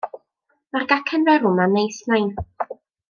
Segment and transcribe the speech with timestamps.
[0.77, 2.33] Mae'r gacen ferw ma' yn neis nain.